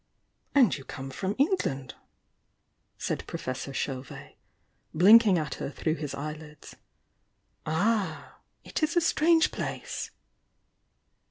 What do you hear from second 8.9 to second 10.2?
a strange place!"